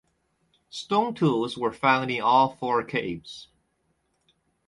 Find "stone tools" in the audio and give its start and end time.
0.71-1.59